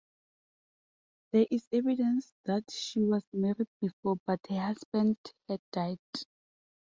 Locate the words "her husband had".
4.49-5.61